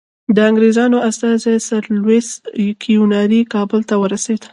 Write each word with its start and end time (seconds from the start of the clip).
د 0.35 0.37
انګریزانو 0.49 0.97
استازی 1.09 1.55
سر 1.67 1.83
لویس 2.01 2.29
کیوناري 2.83 3.41
کابل 3.53 3.81
ته 3.89 3.95
ورسېد. 4.01 4.41